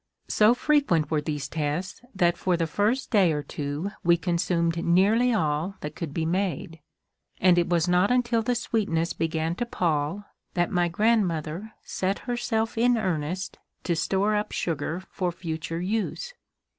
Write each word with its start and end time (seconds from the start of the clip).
So 0.29 0.55
frequent 0.55 1.11
were 1.11 1.21
these 1.21 1.47
tests 1.47 2.01
that 2.15 2.35
for 2.35 2.57
the 2.57 2.65
first 2.65 3.11
day 3.11 3.31
or 3.31 3.43
two 3.43 3.91
we 4.03 4.17
consumed 4.17 4.83
nearly 4.83 5.31
all 5.31 5.75
that 5.81 5.95
could 5.95 6.11
be 6.11 6.25
made; 6.25 6.79
and 7.39 7.55
it 7.55 7.69
was 7.69 7.87
not 7.87 8.09
until 8.09 8.41
the 8.41 8.55
sweetness 8.55 9.13
began 9.13 9.53
to 9.57 9.65
pall 9.67 10.25
that 10.55 10.71
my 10.71 10.87
grandmother 10.87 11.73
set 11.83 12.17
herself 12.25 12.79
in 12.79 12.97
earnest 12.97 13.59
to 13.83 13.95
store 13.95 14.35
up 14.35 14.51
sugar 14.51 15.01
for 15.11 15.31
future 15.31 15.79
use. 15.81 16.33